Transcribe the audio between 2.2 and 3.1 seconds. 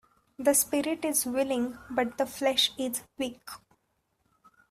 flesh is